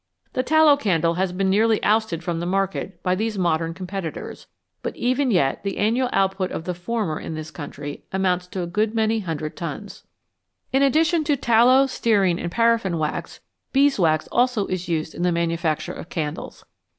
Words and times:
The 0.33 0.41
tallow 0.41 0.77
candle 0.77 1.13
has 1.13 1.31
been 1.31 1.51
nearly 1.51 1.77
ousted 1.83 2.23
from 2.23 2.39
the 2.39 2.47
market 2.47 3.03
by 3.03 3.13
these 3.13 3.37
modern 3.37 3.75
com 3.75 3.85
petitors, 3.85 4.47
but 4.81 4.95
even 4.95 5.29
yet 5.29 5.61
the 5.63 5.77
annual 5.77 6.09
output 6.11 6.51
of 6.51 6.63
the 6.63 6.73
former 6.73 7.19
in 7.19 7.35
this 7.35 7.51
country 7.51 8.01
amounts 8.11 8.47
to 8.47 8.63
a 8.63 8.65
good 8.65 8.95
many 8.95 9.19
hundred 9.19 9.55
tons. 9.55 10.01
245 10.73 10.73
FATS 10.73 10.73
AND 10.73 10.81
OILS 10.81 10.81
In 10.81 10.83
addition 10.87 11.23
to 11.25 11.37
tallow, 11.39 11.85
stearine, 11.85 12.39
and 12.39 12.51
paraffin 12.51 12.97
wax, 12.97 13.41
beeswax 13.73 14.27
also 14.31 14.65
is 14.65 14.89
used 14.89 15.13
in 15.13 15.21
the 15.21 15.31
manufacture 15.31 15.93
of 15.93 16.09
candles. 16.09 16.63